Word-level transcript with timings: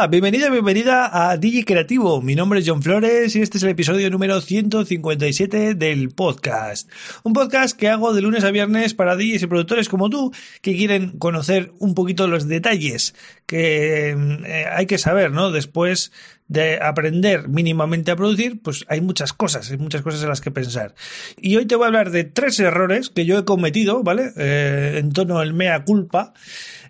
Hola, 0.00 0.08
bienvenida, 0.08 0.48
bienvenida 0.48 1.30
a 1.30 1.36
DJ 1.36 1.66
Creativo. 1.66 2.22
Mi 2.22 2.34
nombre 2.34 2.60
es 2.60 2.66
John 2.66 2.82
Flores 2.82 3.36
y 3.36 3.42
este 3.42 3.58
es 3.58 3.64
el 3.64 3.68
episodio 3.68 4.08
número 4.08 4.40
157 4.40 5.74
del 5.74 6.08
podcast. 6.08 6.90
Un 7.22 7.34
podcast 7.34 7.76
que 7.76 7.90
hago 7.90 8.14
de 8.14 8.22
lunes 8.22 8.44
a 8.44 8.50
viernes 8.50 8.94
para 8.94 9.14
DJs 9.14 9.42
y 9.42 9.46
productores 9.46 9.90
como 9.90 10.08
tú 10.08 10.32
que 10.62 10.74
quieren 10.74 11.18
conocer 11.18 11.72
un 11.80 11.92
poquito 11.92 12.28
los 12.28 12.48
detalles 12.48 13.14
que 13.44 14.12
eh, 14.12 14.64
hay 14.72 14.86
que 14.86 14.96
saber, 14.96 15.32
¿no? 15.32 15.50
Después 15.50 16.12
de 16.50 16.80
aprender 16.82 17.48
mínimamente 17.48 18.10
a 18.10 18.16
producir, 18.16 18.60
pues 18.60 18.84
hay 18.88 19.00
muchas 19.00 19.32
cosas, 19.32 19.70
hay 19.70 19.78
muchas 19.78 20.02
cosas 20.02 20.20
en 20.22 20.28
las 20.28 20.40
que 20.40 20.50
pensar. 20.50 20.96
Y 21.40 21.56
hoy 21.56 21.64
te 21.64 21.76
voy 21.76 21.84
a 21.84 21.86
hablar 21.86 22.10
de 22.10 22.24
tres 22.24 22.58
errores 22.58 23.08
que 23.08 23.24
yo 23.24 23.38
he 23.38 23.44
cometido, 23.44 24.02
¿vale? 24.02 24.32
Eh, 24.36 24.96
en 24.98 25.12
tono 25.12 25.40
el 25.42 25.54
mea 25.54 25.84
culpa. 25.84 26.34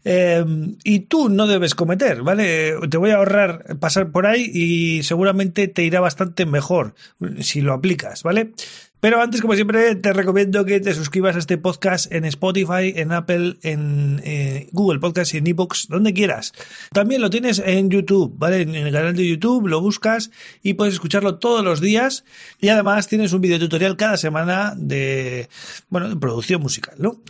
Eh, 0.03 0.43
y 0.83 1.01
tú 1.01 1.29
no 1.29 1.47
debes 1.47 1.75
cometer, 1.75 2.23
¿vale? 2.23 2.73
Te 2.89 2.97
voy 2.97 3.11
a 3.11 3.17
ahorrar 3.17 3.77
pasar 3.79 4.11
por 4.11 4.27
ahí 4.27 4.51
y 4.51 5.03
seguramente 5.03 5.69
te 5.69 5.83
irá 5.83 6.01
bastante 6.01 6.47
mejor 6.47 6.95
si 7.41 7.61
lo 7.61 7.75
aplicas, 7.75 8.23
¿vale? 8.23 8.53
Pero 9.01 9.23
antes, 9.23 9.41
como 9.41 9.55
siempre, 9.55 9.95
te 9.95 10.13
recomiendo 10.13 10.65
que 10.65 10.79
te 10.79 10.95
suscribas 10.95 11.35
a 11.35 11.39
este 11.39 11.57
podcast 11.57 12.13
en 12.13 12.27
Spotify, 12.27 12.93
en 12.97 13.13
Apple, 13.13 13.57
en 13.63 14.21
eh, 14.25 14.69
Google 14.73 15.01
Podcast 15.01 15.33
y 15.33 15.39
en 15.39 15.47
eBooks, 15.47 15.89
donde 15.89 16.13
quieras. 16.13 16.53
También 16.93 17.23
lo 17.23 17.31
tienes 17.31 17.63
en 17.65 17.89
YouTube, 17.89 18.35
¿vale? 18.37 18.61
En 18.61 18.75
el 18.75 18.93
canal 18.93 19.17
de 19.17 19.27
YouTube 19.27 19.69
lo 19.69 19.81
buscas 19.81 20.31
y 20.63 20.75
puedes 20.75 20.95
escucharlo 20.95 21.39
todos 21.39 21.65
los 21.65 21.81
días. 21.81 22.25
Y 22.61 22.69
además 22.69 23.09
tienes 23.09 23.33
un 23.33 23.41
video 23.41 23.59
tutorial 23.59 23.97
cada 23.97 24.19
semana 24.19 24.75
de, 24.77 25.49
bueno, 25.89 26.11
de 26.11 26.17
producción 26.17 26.61
musical, 26.61 26.95
¿no? 26.99 27.23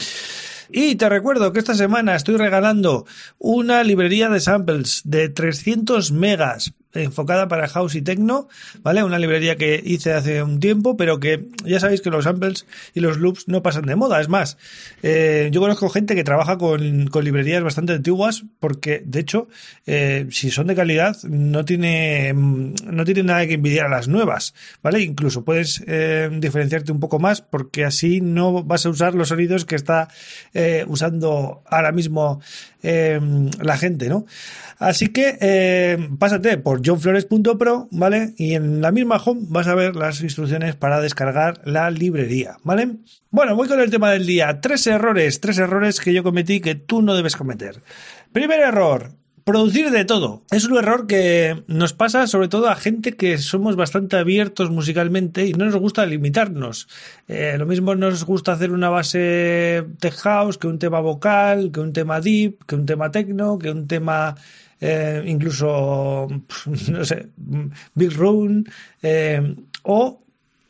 Y 0.72 0.96
te 0.96 1.08
recuerdo 1.08 1.52
que 1.52 1.58
esta 1.58 1.74
semana 1.74 2.14
estoy 2.14 2.36
regalando 2.36 3.06
una 3.38 3.82
librería 3.82 4.28
de 4.28 4.40
samples 4.40 5.02
de 5.04 5.28
300 5.28 6.12
megas 6.12 6.74
enfocada 6.94 7.48
para 7.48 7.68
house 7.68 7.94
y 7.94 8.02
techno, 8.02 8.48
¿vale? 8.82 9.04
Una 9.04 9.18
librería 9.18 9.56
que 9.56 9.80
hice 9.84 10.12
hace 10.12 10.42
un 10.42 10.58
tiempo, 10.58 10.96
pero 10.96 11.20
que 11.20 11.46
ya 11.64 11.78
sabéis 11.78 12.00
que 12.00 12.10
los 12.10 12.24
samples 12.24 12.66
y 12.94 13.00
los 13.00 13.18
loops 13.18 13.46
no 13.48 13.62
pasan 13.62 13.86
de 13.86 13.96
moda. 13.96 14.20
Es 14.20 14.28
más, 14.28 14.58
eh, 15.02 15.48
yo 15.52 15.60
conozco 15.60 15.88
gente 15.88 16.14
que 16.14 16.24
trabaja 16.24 16.58
con, 16.58 17.06
con, 17.06 17.24
librerías 17.24 17.62
bastante 17.62 17.92
antiguas 17.92 18.44
porque, 18.58 19.02
de 19.04 19.20
hecho, 19.20 19.48
eh, 19.86 20.26
si 20.30 20.50
son 20.50 20.66
de 20.66 20.74
calidad, 20.74 21.16
no 21.24 21.64
tiene, 21.64 22.32
no 22.34 23.04
tiene 23.04 23.22
nada 23.22 23.46
que 23.46 23.54
envidiar 23.54 23.86
a 23.86 23.90
las 23.90 24.08
nuevas, 24.08 24.54
¿vale? 24.82 25.00
Incluso 25.00 25.44
puedes 25.44 25.84
eh, 25.86 26.28
diferenciarte 26.32 26.92
un 26.92 27.00
poco 27.00 27.18
más 27.18 27.40
porque 27.40 27.84
así 27.84 28.20
no 28.20 28.64
vas 28.64 28.86
a 28.86 28.90
usar 28.90 29.14
los 29.14 29.28
sonidos 29.28 29.64
que 29.64 29.76
está 29.76 30.08
usando 30.86 31.62
ahora 31.66 31.92
mismo 31.92 32.40
la 32.82 33.76
gente, 33.76 34.08
¿no? 34.08 34.26
Así 34.78 35.08
que 35.08 36.08
pásate 36.18 36.56
por 36.58 36.79
johnflores.pro, 36.82 37.88
¿vale? 37.90 38.34
Y 38.36 38.54
en 38.54 38.80
la 38.80 38.90
misma 38.90 39.16
home 39.16 39.42
vas 39.48 39.66
a 39.66 39.74
ver 39.74 39.96
las 39.96 40.20
instrucciones 40.22 40.76
para 40.76 41.00
descargar 41.00 41.60
la 41.64 41.90
librería, 41.90 42.56
¿vale? 42.64 42.96
Bueno, 43.30 43.54
voy 43.56 43.68
con 43.68 43.80
el 43.80 43.90
tema 43.90 44.10
del 44.10 44.26
día. 44.26 44.60
Tres 44.60 44.86
errores, 44.86 45.40
tres 45.40 45.58
errores 45.58 46.00
que 46.00 46.12
yo 46.12 46.22
cometí 46.22 46.60
que 46.60 46.74
tú 46.74 47.02
no 47.02 47.14
debes 47.14 47.36
cometer. 47.36 47.82
Primer 48.32 48.60
error, 48.60 49.12
producir 49.50 49.90
de 49.90 50.04
todo. 50.04 50.44
Es 50.52 50.64
un 50.64 50.78
error 50.78 51.08
que 51.08 51.64
nos 51.66 51.92
pasa 51.92 52.28
sobre 52.28 52.46
todo 52.46 52.68
a 52.68 52.76
gente 52.76 53.16
que 53.16 53.36
somos 53.38 53.74
bastante 53.74 54.16
abiertos 54.16 54.70
musicalmente 54.70 55.44
y 55.44 55.54
no 55.54 55.64
nos 55.64 55.74
gusta 55.74 56.06
limitarnos. 56.06 56.86
Eh, 57.26 57.56
lo 57.58 57.66
mismo 57.66 57.96
nos 57.96 58.24
gusta 58.24 58.52
hacer 58.52 58.70
una 58.70 58.90
base 58.90 59.84
tech 59.98 60.14
house 60.18 60.56
que 60.56 60.68
un 60.68 60.78
tema 60.78 61.00
vocal, 61.00 61.72
que 61.72 61.80
un 61.80 61.92
tema 61.92 62.20
deep, 62.20 62.64
que 62.64 62.76
un 62.76 62.86
tema 62.86 63.10
techno, 63.10 63.58
que 63.58 63.72
un 63.72 63.88
tema 63.88 64.36
eh, 64.80 65.24
incluso, 65.26 66.28
no 66.88 67.04
sé, 67.04 67.26
big 67.94 68.16
room 68.16 68.62
eh, 69.02 69.56
o 69.82 70.22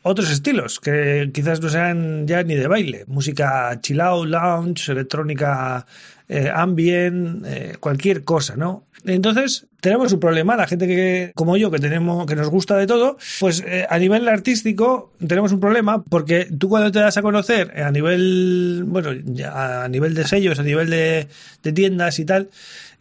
otros 0.03 0.31
estilos 0.31 0.81
que 0.81 1.31
quizás 1.33 1.61
no 1.61 1.69
sean 1.69 2.27
ya 2.27 2.43
ni 2.43 2.55
de 2.55 2.67
baile, 2.67 3.05
música 3.07 3.79
chill 3.83 4.01
out, 4.01 4.27
lounge, 4.27 4.91
electrónica 4.91 5.87
eh, 6.33 6.49
ambient, 6.55 7.45
eh, 7.45 7.77
cualquier 7.81 8.23
cosa, 8.23 8.55
¿no? 8.55 8.87
Entonces, 9.05 9.67
tenemos 9.81 10.13
un 10.13 10.21
problema, 10.21 10.57
la 10.57 10.69
gente 10.69 10.87
que, 10.87 11.33
como 11.35 11.57
yo, 11.57 11.73
que 11.73 11.81
tenemos, 11.81 12.25
que 12.25 12.37
nos 12.37 12.49
gusta 12.49 12.77
de 12.77 12.87
todo, 12.87 13.19
pues 13.41 13.65
eh, 13.67 13.85
a 13.91 13.99
nivel 13.99 14.29
artístico 14.29 15.13
tenemos 15.27 15.51
un 15.51 15.59
problema 15.59 16.05
porque 16.05 16.47
tú 16.57 16.69
cuando 16.69 16.93
te 16.93 17.01
das 17.01 17.17
a 17.17 17.23
conocer 17.23 17.83
a 17.83 17.91
nivel, 17.91 18.85
bueno, 18.87 19.11
a 19.53 19.89
nivel 19.89 20.15
de 20.15 20.25
sellos, 20.25 20.61
a 20.61 20.63
nivel 20.63 20.89
de, 20.91 21.27
de 21.65 21.73
tiendas 21.73 22.21
y 22.21 22.25
tal, 22.25 22.51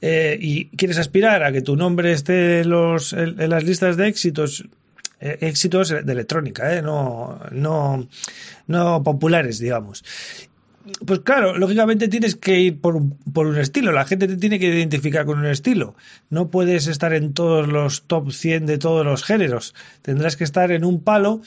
y 0.01 0.65
quieres 0.69 0.97
aspirar 0.97 1.43
a 1.43 1.51
que 1.51 1.61
tu 1.61 1.75
nombre 1.75 2.13
esté 2.13 2.65
los, 2.65 3.13
en, 3.13 3.47
las 3.47 3.63
listas 3.63 3.95
de 3.95 4.07
éxitos 4.07 4.65
éxitos 5.19 5.89
de 5.89 6.11
electrónica, 6.11 6.75
¿eh? 6.75 6.81
no, 6.81 7.39
no, 7.51 8.07
no 8.67 9.03
populares, 9.03 9.59
digamos. 9.59 10.03
Pues 11.05 11.19
claro, 11.19 11.57
lógicamente 11.57 12.07
tienes 12.07 12.35
que 12.35 12.59
ir 12.59 12.79
por, 12.79 13.01
por, 13.33 13.47
un 13.47 13.57
estilo, 13.57 13.91
la 13.91 14.05
gente 14.05 14.27
te 14.27 14.37
tiene 14.37 14.59
que 14.59 14.67
identificar 14.67 15.25
con 15.25 15.39
un 15.39 15.45
estilo. 15.45 15.95
No 16.29 16.49
puedes 16.49 16.87
estar 16.87 17.13
en 17.13 17.33
todos 17.33 17.67
los 17.67 18.03
top 18.03 18.31
100 18.31 18.65
de 18.65 18.77
todos 18.77 19.05
los 19.05 19.23
géneros, 19.23 19.75
tendrás 20.01 20.35
que 20.35 20.43
estar 20.43 20.71
en 20.71 20.85
un 20.85 21.01
palo. 21.01 21.41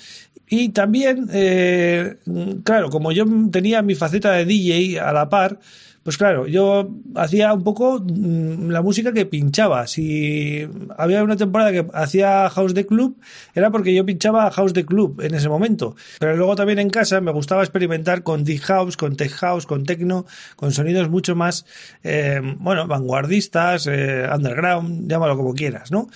Y 0.48 0.68
también, 0.68 1.28
eh, 1.32 2.18
claro, 2.62 2.90
como 2.90 3.10
yo 3.10 3.24
tenía 3.50 3.80
mi 3.80 3.94
faceta 3.94 4.32
de 4.32 4.44
DJ 4.44 5.00
a 5.00 5.12
la 5.12 5.30
par, 5.30 5.58
pues 6.02 6.18
claro, 6.18 6.46
yo 6.46 6.90
hacía 7.14 7.52
un 7.52 7.62
poco 7.62 8.00
mm, 8.00 8.70
la 8.70 8.82
música 8.82 9.12
que 9.12 9.26
pinchaba. 9.26 9.86
Si 9.86 10.66
había 10.96 11.22
una 11.22 11.36
temporada 11.36 11.70
que 11.70 11.86
hacía 11.94 12.48
House 12.50 12.74
de 12.74 12.86
Club, 12.86 13.18
era 13.54 13.70
porque 13.70 13.94
yo 13.94 14.04
pinchaba 14.04 14.50
House 14.50 14.74
de 14.74 14.84
Club 14.84 15.20
en 15.20 15.34
ese 15.34 15.48
momento. 15.48 15.94
Pero 16.18 16.36
luego 16.36 16.56
también 16.56 16.80
en 16.80 16.90
casa 16.90 17.20
me 17.20 17.30
gustaba 17.30 17.62
experimentar 17.62 18.22
con 18.22 18.44
Deep 18.44 18.62
House, 18.62 18.96
con 18.96 19.16
Tech 19.16 19.32
House, 19.32 19.66
con 19.66 19.84
Techno, 19.84 20.26
con 20.56 20.72
sonidos 20.72 21.08
mucho 21.08 21.36
más, 21.36 21.66
eh, 22.02 22.40
bueno, 22.58 22.86
vanguardistas, 22.86 23.86
eh, 23.86 24.28
underground, 24.34 25.08
llámalo 25.08 25.36
como 25.36 25.54
quieras, 25.54 25.92
¿no? 25.92 26.08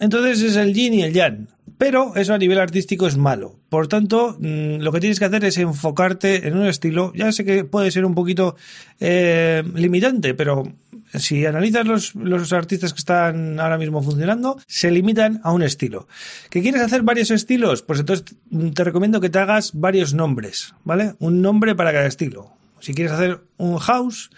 Entonces 0.00 0.42
es 0.42 0.56
el 0.56 0.74
yin 0.74 0.94
y 0.94 1.02
el 1.02 1.12
yang. 1.12 1.48
Pero 1.78 2.16
eso 2.16 2.32
a 2.32 2.38
nivel 2.38 2.58
artístico 2.58 3.06
es 3.06 3.18
malo. 3.18 3.58
Por 3.68 3.86
tanto, 3.86 4.36
mmm, 4.38 4.78
lo 4.78 4.92
que 4.92 5.00
tienes 5.00 5.18
que 5.18 5.26
hacer 5.26 5.44
es 5.44 5.58
enfocarte 5.58 6.48
en 6.48 6.56
un 6.56 6.66
estilo. 6.66 7.12
Ya 7.14 7.30
sé 7.32 7.44
que 7.44 7.64
puede 7.64 7.90
ser 7.90 8.06
un 8.06 8.14
poquito 8.14 8.56
eh, 8.98 9.62
limitante, 9.74 10.32
pero 10.32 10.72
si 11.14 11.44
analizas 11.44 11.86
los, 11.86 12.14
los, 12.14 12.52
artistas 12.52 12.92
que 12.92 12.98
están 12.98 13.60
ahora 13.60 13.76
mismo 13.76 14.02
funcionando, 14.02 14.58
se 14.66 14.90
limitan 14.90 15.40
a 15.44 15.52
un 15.52 15.62
estilo. 15.62 16.08
¿Que 16.50 16.62
quieres 16.62 16.80
hacer 16.80 17.02
varios 17.02 17.30
estilos? 17.30 17.82
Pues 17.82 18.00
entonces 18.00 18.36
te 18.74 18.84
recomiendo 18.84 19.20
que 19.20 19.30
te 19.30 19.38
hagas 19.38 19.72
varios 19.74 20.14
nombres, 20.14 20.74
¿vale? 20.84 21.14
Un 21.18 21.42
nombre 21.42 21.74
para 21.74 21.92
cada 21.92 22.06
estilo. 22.06 22.52
Si 22.80 22.94
quieres 22.94 23.12
hacer 23.12 23.40
un 23.58 23.78
house, 23.78 24.30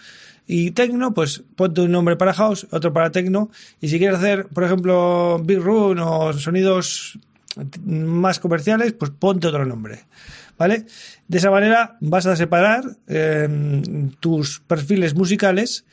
y 0.51 0.71
techno, 0.71 1.13
pues 1.13 1.43
ponte 1.55 1.81
un 1.81 1.91
nombre 1.91 2.15
para 2.15 2.33
house, 2.33 2.65
otro 2.71 2.91
para 2.91 3.11
techno. 3.11 3.51
Y 3.79 3.89
si 3.89 3.99
quieres 3.99 4.17
hacer, 4.17 4.47
por 4.47 4.63
ejemplo, 4.63 5.39
big 5.43 5.59
room 5.59 5.99
o 6.01 6.33
sonidos 6.33 7.19
más 7.85 8.39
comerciales, 8.39 8.93
pues 8.93 9.11
ponte 9.11 9.45
otro 9.45 9.63
nombre. 9.63 10.05
¿Vale? 10.57 10.87
De 11.27 11.37
esa 11.37 11.51
manera 11.51 11.97
vas 12.01 12.25
a 12.25 12.35
separar 12.35 12.83
eh, 13.07 13.47
tus 14.19 14.61
perfiles 14.61 15.13
musicales 15.13 15.85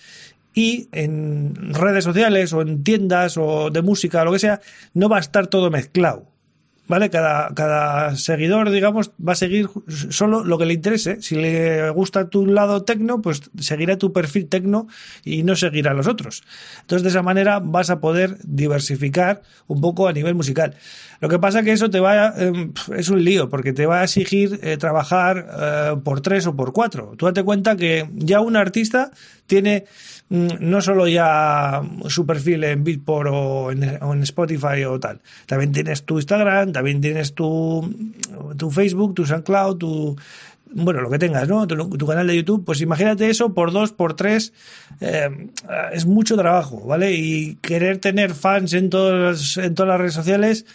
y 0.55 0.88
en 0.91 1.75
redes 1.75 2.05
sociales 2.05 2.55
o 2.55 2.62
en 2.62 2.82
tiendas 2.82 3.37
o 3.37 3.69
de 3.69 3.82
música 3.82 4.25
lo 4.25 4.32
que 4.32 4.38
sea, 4.38 4.62
no 4.94 5.11
va 5.11 5.19
a 5.19 5.20
estar 5.20 5.49
todo 5.49 5.70
mezclado. 5.70 6.32
¿Vale? 6.88 7.11
Cada, 7.11 7.55
cada 7.55 8.17
seguidor, 8.17 8.71
digamos, 8.71 9.11
va 9.27 9.33
a 9.33 9.37
seguir 9.37 9.69
solo 9.88 10.44
lo 10.44 10.59
que 10.59 10.67
le 10.67 10.75
interese. 10.75 11.21
Si 11.23 11.37
le 11.37 11.91
gusta 11.91 12.29
tu 12.29 12.47
lado 12.47 12.83
tecno, 12.83 13.23
pues 13.23 13.43
seguirá 13.59 13.97
tu 13.99 14.12
perfil 14.12 14.49
tecno 14.49 14.88
y 15.25 15.43
no 15.43 15.56
seguirá 15.56 15.94
los 15.94 16.06
otros. 16.06 16.43
Entonces, 16.81 17.03
de 17.03 17.11
esa 17.11 17.23
manera 17.23 17.61
vas 17.61 17.91
a 17.91 18.00
poder 18.00 18.38
diversificar 18.44 19.43
un 19.67 19.81
poco 19.81 20.09
a 20.09 20.12
nivel 20.12 20.35
musical. 20.35 20.75
Lo 21.21 21.29
que 21.29 21.38
pasa 21.38 21.62
que 21.62 21.73
eso 21.73 21.91
te 21.91 22.00
va, 22.00 22.35
eh, 22.37 22.71
es 22.97 23.09
un 23.09 23.25
lío, 23.25 23.49
porque 23.49 23.73
te 23.73 23.87
va 23.87 24.00
a 24.00 24.05
exigir 24.05 24.61
eh, 24.62 24.77
trabajar 24.77 25.47
eh, 25.59 25.97
por 26.05 26.21
tres 26.21 26.47
o 26.47 26.55
por 26.55 26.73
cuatro. 26.73 27.15
Tú 27.17 27.27
date 27.27 27.43
cuenta 27.43 27.77
que 27.77 28.09
ya 28.15 28.41
un 28.41 28.56
artista 28.56 29.11
tiene 29.47 29.85
no 30.29 30.81
solo 30.81 31.06
ya 31.06 31.82
su 32.09 32.27
perfil 32.27 32.65
en 32.65 32.82
Beatport 32.82 33.31
o 33.32 33.71
en, 33.71 34.23
Spotify 34.23 34.85
o 34.85 34.99
tal, 34.99 35.21
también 35.47 35.71
tienes 35.71 36.05
tu 36.05 36.17
Instagram, 36.17 36.73
también 36.76 37.00
tienes 37.00 37.32
tu, 37.32 37.90
tu 38.58 38.70
Facebook, 38.70 39.14
tu 39.14 39.25
SoundCloud, 39.25 39.78
tu, 39.78 40.14
bueno, 40.73 41.00
lo 41.00 41.08
que 41.08 41.19
tengas, 41.19 41.49
¿no? 41.49 41.67
Tu, 41.67 42.06
canal 42.06 42.26
de 42.26 42.37
YouTube, 42.37 42.67
pues 42.67 42.82
imagínate 42.82 43.31
eso 43.31 43.55
por 43.55 43.73
dos, 43.73 43.93
por 43.93 44.12
tres, 44.12 44.52
eh, 45.00 45.49
es 45.90 46.05
mucho 46.05 46.37
trabajo, 46.37 46.84
¿vale? 46.84 47.12
Y 47.12 47.55
querer 47.62 47.96
tener 47.96 48.34
fans 48.34 48.75
en, 48.75 48.90
todos, 48.90 49.56
en 49.56 49.75
todas 49.75 49.88
las 49.88 49.99
redes 49.99 50.12
sociales, 50.12 50.67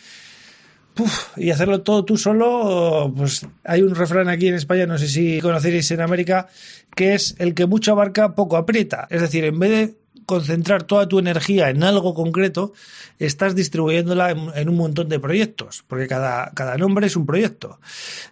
y 1.38 1.52
hacerlo 1.52 1.84
todo 1.84 2.04
tú 2.04 2.18
solo, 2.18 3.14
pues 3.16 3.46
hay 3.64 3.84
un 3.84 3.94
refrán 3.94 4.28
aquí 4.28 4.48
en 4.48 4.56
España, 4.56 4.88
no 4.88 4.98
sé 4.98 5.08
si 5.08 5.40
conoceréis 5.40 5.92
en 5.92 6.02
América, 6.02 6.48
que 6.96 7.14
es 7.14 7.36
el 7.38 7.54
que 7.54 7.68
mucho 7.68 7.92
abarca, 7.92 8.34
poco 8.34 8.58
aprieta. 8.58 9.08
Es 9.12 9.22
decir, 9.22 9.46
en 9.46 9.60
vez 9.60 9.70
de 9.70 10.01
concentrar 10.26 10.84
toda 10.84 11.08
tu 11.08 11.20
energía 11.20 11.70
en 11.70 11.84
algo 11.84 12.14
concreto, 12.14 12.74
estás 13.20 13.56
distribuyéndola 13.56 14.32
en, 14.32 14.70
un 14.70 14.76
montón 14.76 15.10
de 15.10 15.20
proyectos, 15.20 15.84
porque 15.88 16.08
cada, 16.08 16.52
cada 16.52 16.78
nombre 16.78 17.08
es 17.08 17.16
un 17.16 17.26
proyecto. 17.26 17.80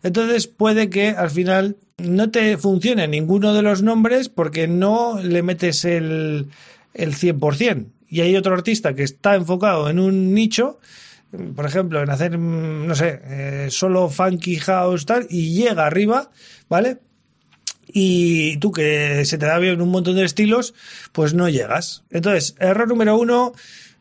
Entonces 0.03 0.47
puede 0.47 0.89
que 0.89 1.09
al 1.09 1.29
final 1.29 1.77
no 1.97 2.31
te 2.31 2.57
funcione 2.57 3.07
ninguno 3.07 3.53
de 3.53 3.61
los 3.61 3.81
nombres 3.81 4.29
porque 4.29 4.67
no 4.67 5.19
le 5.21 5.43
metes 5.43 5.85
el, 5.85 6.47
el 6.93 7.15
100%. 7.15 7.87
Y 8.07 8.21
hay 8.21 8.35
otro 8.35 8.53
artista 8.53 8.95
que 8.95 9.03
está 9.03 9.35
enfocado 9.35 9.89
en 9.89 9.99
un 9.99 10.33
nicho 10.33 10.79
por 11.55 11.65
ejemplo, 11.65 12.01
en 12.01 12.09
hacer, 12.09 12.39
no 12.39 12.95
sé, 12.95 13.21
eh, 13.23 13.67
solo 13.69 14.09
funky 14.09 14.55
house 14.57 15.05
tal, 15.05 15.27
y 15.29 15.53
llega 15.53 15.85
arriba, 15.85 16.31
¿vale? 16.67 16.97
Y 17.91 18.57
tú 18.57 18.71
que 18.71 19.25
se 19.25 19.37
te 19.37 19.47
da 19.47 19.57
bien 19.57 19.81
un 19.81 19.89
montón 19.89 20.15
de 20.15 20.23
estilos, 20.23 20.75
pues 21.11 21.33
no 21.33 21.49
llegas. 21.49 22.03
Entonces, 22.11 22.55
error 22.59 22.87
número 22.87 23.17
uno, 23.17 23.53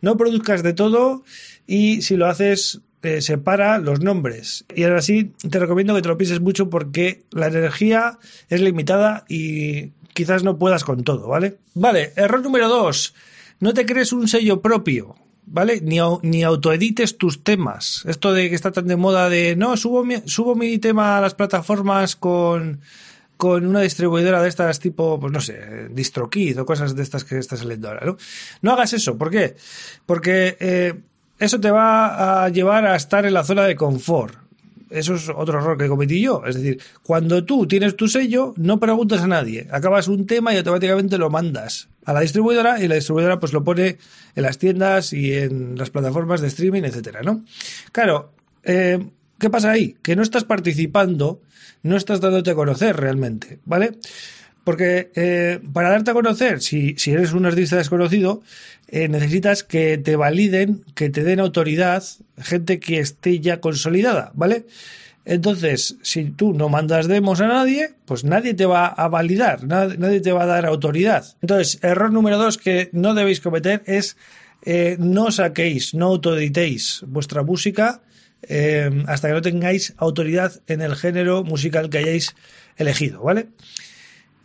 no 0.02 0.16
produzcas 0.16 0.62
de 0.62 0.74
todo 0.74 1.24
y 1.66 2.02
si 2.02 2.16
lo 2.16 2.26
haces, 2.26 2.82
eh, 3.02 3.22
separa 3.22 3.78
los 3.78 4.00
nombres. 4.00 4.66
Y 4.74 4.84
ahora 4.84 5.00
sí, 5.00 5.32
te 5.50 5.58
recomiendo 5.58 5.94
que 5.94 6.02
te 6.02 6.08
lo 6.08 6.18
pienses 6.18 6.40
mucho 6.40 6.68
porque 6.68 7.22
la 7.30 7.46
energía 7.46 8.18
es 8.48 8.60
limitada 8.60 9.24
y 9.28 9.92
quizás 10.12 10.44
no 10.44 10.58
puedas 10.58 10.84
con 10.84 11.02
todo, 11.02 11.28
¿vale? 11.28 11.58
Vale, 11.74 12.12
error 12.16 12.42
número 12.42 12.68
dos, 12.68 13.14
no 13.60 13.72
te 13.72 13.86
crees 13.86 14.12
un 14.12 14.28
sello 14.28 14.60
propio. 14.60 15.16
¿vale? 15.50 15.80
Ni, 15.80 15.98
ni 16.22 16.42
autoedites 16.42 17.16
tus 17.16 17.42
temas. 17.42 18.04
Esto 18.06 18.34
de 18.34 18.50
que 18.50 18.54
está 18.54 18.70
tan 18.70 18.86
de 18.86 18.96
moda 18.96 19.30
de, 19.30 19.56
no, 19.56 19.78
subo 19.78 20.04
mi, 20.04 20.16
subo 20.26 20.54
mi 20.54 20.78
tema 20.78 21.16
a 21.16 21.20
las 21.22 21.34
plataformas 21.34 22.16
con, 22.16 22.80
con 23.38 23.64
una 23.64 23.80
distribuidora 23.80 24.42
de 24.42 24.48
estas 24.48 24.80
tipo, 24.80 25.18
pues 25.20 25.32
no 25.32 25.40
sé, 25.40 25.88
DistroKid 25.90 26.60
o 26.60 26.66
cosas 26.66 26.96
de 26.96 27.04
estas 27.04 27.24
que 27.24 27.38
está 27.38 27.56
saliendo 27.56 27.88
ahora, 27.88 28.04
¿no? 28.04 28.16
No 28.62 28.72
hagas 28.72 28.92
eso. 28.92 29.16
¿Por 29.16 29.30
qué? 29.30 29.54
Porque 30.04 30.56
eh, 30.58 30.94
eso 31.38 31.60
te 31.60 31.70
va 31.70 32.44
a 32.44 32.48
llevar 32.48 32.84
a 32.84 32.96
estar 32.96 33.24
en 33.24 33.32
la 33.32 33.44
zona 33.44 33.62
de 33.62 33.76
confort. 33.76 34.34
Eso 34.90 35.14
es 35.14 35.28
otro 35.28 35.60
error 35.60 35.78
que 35.78 35.86
cometí 35.86 36.20
yo. 36.20 36.42
Es 36.46 36.56
decir, 36.56 36.82
cuando 37.04 37.44
tú 37.44 37.68
tienes 37.68 37.94
tu 37.94 38.08
sello, 38.08 38.54
no 38.56 38.80
preguntas 38.80 39.20
a 39.22 39.28
nadie. 39.28 39.68
Acabas 39.70 40.08
un 40.08 40.26
tema 40.26 40.52
y 40.52 40.56
automáticamente 40.56 41.16
lo 41.16 41.30
mandas 41.30 41.88
a 42.06 42.12
la 42.12 42.20
distribuidora 42.20 42.82
y 42.82 42.88
la 42.88 42.96
distribuidora 42.96 43.38
pues 43.38 43.52
lo 43.52 43.62
pone 43.62 43.98
en 44.34 44.42
las 44.42 44.58
tiendas 44.58 45.12
y 45.12 45.32
en 45.34 45.78
las 45.78 45.90
plataformas 45.90 46.40
de 46.40 46.48
streaming, 46.48 46.82
etcétera, 46.82 47.22
¿no? 47.22 47.44
Claro, 47.92 48.32
eh, 48.64 48.98
¿qué 49.38 49.50
pasa 49.50 49.70
ahí? 49.70 49.96
Que 50.02 50.16
no 50.16 50.22
estás 50.22 50.44
participando, 50.44 51.40
no 51.82 51.96
estás 51.96 52.20
dándote 52.20 52.50
a 52.50 52.54
conocer 52.54 52.96
realmente, 52.96 53.58
¿vale? 53.64 53.98
Porque 54.64 55.10
eh, 55.14 55.60
para 55.72 55.90
darte 55.90 56.10
a 56.10 56.14
conocer, 56.14 56.60
si, 56.60 56.94
si, 56.98 57.12
eres 57.12 57.32
un 57.32 57.46
artista 57.46 57.76
desconocido, 57.76 58.42
eh, 58.88 59.08
necesitas 59.08 59.62
que 59.62 59.96
te 59.96 60.16
validen, 60.16 60.84
que 60.94 61.08
te 61.08 61.24
den 61.24 61.40
autoridad, 61.40 62.04
gente 62.38 62.78
que 62.78 62.98
esté 62.98 63.40
ya 63.40 63.60
consolidada, 63.60 64.30
¿vale? 64.34 64.66
Entonces, 65.24 65.96
si 66.02 66.24
tú 66.24 66.54
no 66.54 66.68
mandas 66.70 67.06
demos 67.06 67.40
a 67.40 67.48
nadie, 67.48 67.94
pues 68.06 68.24
nadie 68.24 68.54
te 68.54 68.64
va 68.64 68.86
a 68.86 69.08
validar, 69.08 69.64
nadie 69.64 70.20
te 70.20 70.32
va 70.32 70.44
a 70.44 70.46
dar 70.46 70.64
autoridad. 70.64 71.36
Entonces, 71.42 71.78
error 71.82 72.10
número 72.12 72.38
dos 72.38 72.56
que 72.56 72.88
no 72.92 73.12
debéis 73.12 73.40
cometer 73.40 73.82
es 73.84 74.16
eh, 74.62 74.96
no 74.98 75.30
saquéis, 75.30 75.92
no 75.94 76.06
autoeditéis 76.06 77.04
vuestra 77.06 77.42
música 77.42 78.00
eh, 78.42 79.04
hasta 79.06 79.28
que 79.28 79.34
no 79.34 79.42
tengáis 79.42 79.94
autoridad 79.96 80.60
en 80.66 80.80
el 80.80 80.96
género 80.96 81.44
musical 81.44 81.90
que 81.90 81.98
hayáis 81.98 82.34
elegido, 82.76 83.22
¿vale? 83.22 83.48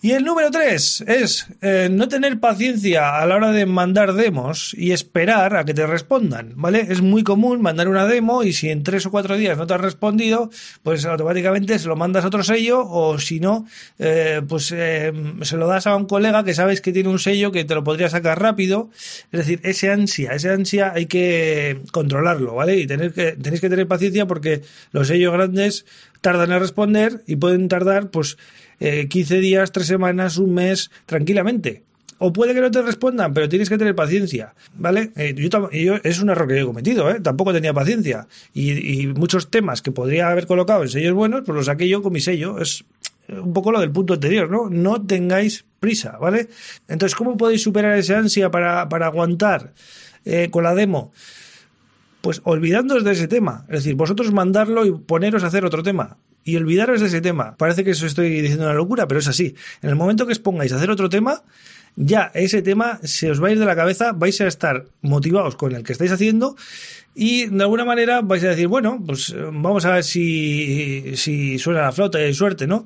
Y 0.04 0.12
el 0.12 0.26
número 0.26 0.52
tres 0.52 1.02
es 1.08 1.48
eh, 1.62 1.88
no 1.90 2.10
tener 2.10 2.38
paciencia 2.42 3.22
a 3.22 3.26
la 3.26 3.38
hora 3.38 3.54
de 3.54 3.66
mandar 3.66 4.12
demos 4.12 4.76
y 4.78 4.92
esperar 4.92 5.56
a 5.56 5.64
que 5.64 5.74
te 5.74 5.88
respondan, 5.88 6.52
¿vale? 6.58 6.88
Es 6.90 7.02
muy 7.02 7.24
común 7.24 7.62
mandar 7.62 7.88
una 7.88 8.06
demo 8.06 8.44
y 8.44 8.52
si 8.52 8.70
en 8.70 8.84
tres 8.84 9.06
o 9.06 9.12
cuatro 9.12 9.38
días 9.38 9.58
no 9.58 9.66
te 9.66 9.76
has 9.76 9.80
respondido, 9.80 10.50
pues 10.84 11.06
automáticamente 11.06 11.80
se 11.80 11.88
lo 11.88 11.96
mandas 11.96 12.26
a 12.26 12.28
otro 12.28 12.44
sello 12.44 12.86
o 12.86 13.18
si 13.18 13.40
no, 13.40 13.66
eh, 13.98 14.42
pues 14.46 14.74
eh, 14.76 15.14
se 15.42 15.56
lo 15.56 15.68
das 15.68 15.88
a 15.88 15.96
un 15.96 16.06
colega 16.06 16.44
que 16.44 16.54
sabes 16.54 16.82
que 16.82 16.92
tiene 16.92 17.08
un 17.08 17.20
sello 17.20 17.54
que 17.54 17.64
te 17.64 17.74
lo 17.74 17.86
podría 17.86 18.10
sacar 18.10 18.42
rápido. 18.42 18.90
Es 19.32 19.40
decir, 19.40 19.62
ese 19.64 19.90
ansia, 19.90 20.34
ese 20.34 20.50
ansia 20.50 20.92
hay 20.94 21.06
que 21.06 21.80
controlarlo, 21.94 22.56
¿vale? 22.56 22.76
Y 22.76 22.88
tener 22.88 23.14
que, 23.14 23.38
tenéis 23.42 23.62
que 23.62 23.70
tener 23.70 23.88
paciencia 23.88 24.26
porque 24.26 24.64
los 24.92 25.08
sellos 25.08 25.32
grandes 25.32 25.86
tardan 26.24 26.52
en 26.52 26.60
responder 26.60 27.22
y 27.28 27.36
pueden 27.36 27.68
tardar, 27.68 28.10
pues, 28.10 28.38
15 28.80 29.38
eh, 29.38 29.42
días, 29.42 29.72
3 29.72 29.86
semanas, 29.86 30.38
un 30.38 30.56
mes, 30.56 30.90
tranquilamente. 31.06 31.84
O 32.18 32.32
puede 32.32 32.54
que 32.54 32.62
no 32.62 32.72
te 32.72 32.82
respondan, 32.82 33.34
pero 33.34 33.50
tienes 33.50 33.70
que 33.70 33.78
tener 33.78 33.96
paciencia, 33.96 34.56
¿vale? 34.76 35.12
Eh, 35.18 35.36
yo, 35.36 35.96
es 36.04 36.22
un 36.22 36.30
error 36.30 36.48
que 36.48 36.62
he 36.62 36.66
cometido, 36.66 37.12
¿eh? 37.12 37.20
Tampoco 37.20 37.52
tenía 37.52 37.74
paciencia. 37.74 38.28
Y, 38.54 39.08
muchos 39.08 39.52
temas 39.52 39.82
que 39.82 39.92
podría 39.92 40.30
haber 40.30 40.48
colocado 40.48 40.84
en 40.84 40.90
sellos 40.90 41.14
buenos, 41.14 41.42
pues 41.46 41.56
los 41.56 41.66
saqué 41.66 41.90
yo 41.90 42.02
con 42.02 42.14
mi 42.14 42.22
sello. 42.22 42.60
Es 42.60 42.86
un 43.28 43.52
poco 43.52 43.74
lo 43.74 43.82
del 43.82 43.92
punto 43.92 44.14
anterior, 44.14 44.50
¿no? 44.50 44.70
No 44.70 45.06
tengáis 45.06 45.66
prisa, 45.82 46.18
¿vale? 46.18 46.48
Entonces, 46.88 47.16
¿cómo 47.16 47.36
podéis 47.36 47.62
superar 47.62 47.98
esa 47.98 48.20
ansia 48.20 48.50
para, 48.50 48.88
para 48.88 49.08
aguantar 49.08 49.74
eh, 50.24 50.48
con 50.50 50.64
la 50.64 50.74
demo? 50.74 51.12
Pues 52.24 52.40
olvidándoos 52.46 53.04
de 53.04 53.12
ese 53.12 53.28
tema. 53.28 53.66
Es 53.68 53.84
decir, 53.84 53.96
vosotros 53.96 54.32
mandarlo 54.32 54.86
y 54.86 54.94
poneros 54.94 55.44
a 55.44 55.48
hacer 55.48 55.66
otro 55.66 55.84
tema 55.84 56.16
y 56.46 56.56
olvidaros 56.56 57.02
de 57.02 57.08
ese 57.08 57.20
tema. 57.20 57.58
Parece 57.58 57.84
que 57.84 57.92
eso 57.92 58.06
estoy 58.06 58.40
diciendo 58.40 58.64
una 58.64 58.74
locura, 58.74 59.10
pero 59.10 59.20
es 59.20 59.28
así. 59.28 59.56
En 59.82 59.90
el 59.90 59.98
momento 59.98 60.26
que 60.26 60.32
os 60.32 60.40
pongáis 60.40 60.72
a 60.72 60.78
hacer 60.78 60.90
otro 60.90 61.10
tema, 61.10 61.44
ya 61.98 62.32
ese 62.34 62.62
tema 62.62 63.02
se 63.04 63.30
os 63.30 63.44
va 63.44 63.50
a 63.50 63.52
ir 63.52 63.60
de 63.60 63.66
la 63.66 63.76
cabeza, 63.76 64.14
vais 64.14 64.40
a 64.40 64.48
estar 64.48 64.86
motivados 65.02 65.58
con 65.58 65.76
el 65.76 65.84
que 65.84 65.92
estáis 65.92 66.14
haciendo 66.14 66.56
y 67.14 67.48
de 67.48 67.62
alguna 67.62 67.84
manera 67.84 68.22
vais 68.22 68.46
a 68.46 68.52
decir, 68.52 68.70
bueno, 68.70 69.04
pues 69.06 69.32
eh, 69.32 69.36
vamos 69.52 69.84
a 69.84 69.92
ver 69.92 70.06
si, 70.06 71.18
si 71.18 71.60
suena 71.60 71.82
la 71.82 71.92
flauta 71.92 72.22
y 72.22 72.24
hay 72.24 72.34
suerte, 72.34 72.68
¿no? 72.68 72.86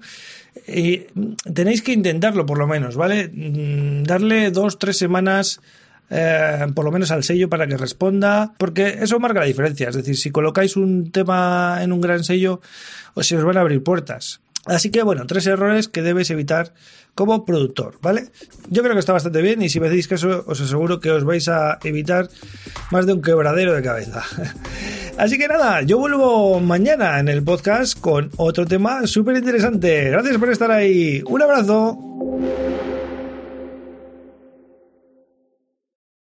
Y 0.68 1.06
tenéis 1.54 1.84
que 1.84 1.94
intentarlo 1.94 2.48
por 2.48 2.58
lo 2.58 2.66
menos, 2.66 2.96
¿vale? 2.96 3.30
Mm, 3.32 4.02
darle 4.02 4.50
dos, 4.50 4.80
tres 4.80 4.98
semanas 4.98 5.62
eh, 6.10 6.68
por 6.74 6.86
lo 6.86 6.92
menos 6.92 7.12
al 7.12 7.24
sello 7.24 7.50
para 7.50 7.68
que 7.68 7.78
responda, 7.78 8.54
porque 8.58 9.00
eso 9.02 9.20
marca 9.20 9.40
la 9.40 9.46
diferencia. 9.46 9.90
Es 9.90 9.96
decir, 9.96 10.18
si 10.18 10.32
colocáis 10.32 10.76
un 10.76 11.12
tema 11.12 11.80
en 11.82 11.92
un 11.92 12.02
gran 12.02 12.24
sello, 12.24 12.62
os 13.14 13.28
se 13.28 13.38
os 13.38 13.44
van 13.44 13.58
a 13.58 13.62
abrir 13.62 13.84
puertas. 13.84 14.42
Así 14.66 14.92
que 14.92 15.02
bueno, 15.02 15.26
tres 15.26 15.48
errores 15.48 15.88
que 15.88 16.02
debes 16.02 16.30
evitar 16.30 16.74
como 17.16 17.46
productor, 17.46 17.98
¿vale? 18.02 18.26
Yo 18.70 18.84
creo 18.84 18.94
que 18.94 19.00
está 19.00 19.14
bastante 19.14 19.42
bien 19.42 19.62
y 19.62 19.70
si 19.70 19.80
me 19.80 19.90
decís 19.90 20.08
que 20.08 20.16
eso, 20.16 20.44
os 20.46 20.62
aseguro 20.62 21.00
que 21.00 21.10
os 21.10 21.24
vais 21.24 21.48
a 21.48 21.80
evitar 21.84 22.30
más 22.92 23.06
de 23.06 23.14
un 23.14 23.22
quebradero 23.22 23.74
de 23.74 23.82
cabeza. 23.82 24.24
Así 25.18 25.38
que 25.40 25.48
nada, 25.48 25.82
yo 25.82 25.98
vuelvo 25.98 26.60
mañana 26.60 27.20
en 27.20 27.28
el 27.28 27.44
podcast 27.44 28.00
con 28.00 28.30
otro 28.38 28.68
tema 28.68 29.08
súper 29.08 29.38
interesante. 29.38 30.12
Gracias 30.12 30.38
por 30.38 30.52
estar 30.52 30.70
ahí. 30.70 31.24
Un 31.26 31.42
abrazo. 31.42 31.98